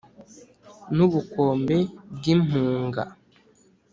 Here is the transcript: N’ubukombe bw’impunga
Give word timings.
N’ubukombe 0.95 1.77
bw’impunga 2.15 3.03